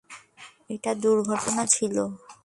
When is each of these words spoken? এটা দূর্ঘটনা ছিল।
এটা 0.69 0.91
দূর্ঘটনা 1.03 1.63
ছিল। 1.75 1.95